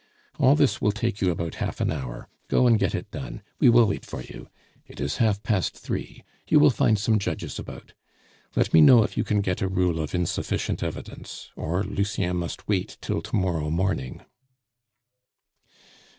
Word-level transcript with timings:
"All 0.39 0.55
this 0.55 0.81
will 0.81 0.91
take 0.91 1.21
you 1.21 1.29
about 1.29 1.53
half 1.61 1.79
an 1.79 1.91
hour; 1.91 2.27
go 2.47 2.65
and 2.65 2.79
get 2.79 2.95
it 2.95 3.11
done; 3.11 3.43
we 3.59 3.69
will 3.69 3.85
wait 3.85 4.03
for 4.03 4.23
you. 4.23 4.49
It 4.87 4.99
is 4.99 5.17
half 5.17 5.43
past 5.43 5.77
three; 5.77 6.23
you 6.47 6.59
will 6.59 6.71
find 6.71 6.97
some 6.97 7.19
judges 7.19 7.59
about. 7.59 7.93
Let 8.55 8.73
me 8.73 8.81
know 8.81 9.03
if 9.03 9.15
you 9.15 9.23
can 9.23 9.41
get 9.41 9.61
a 9.61 9.67
rule 9.67 9.99
of 9.99 10.15
insufficient 10.15 10.81
evidence 10.81 11.51
or 11.55 11.83
Lucien 11.83 12.37
must 12.37 12.67
wait 12.67 12.97
till 12.99 13.21
to 13.21 13.35
morrow 13.35 13.69
morning." 13.69 14.23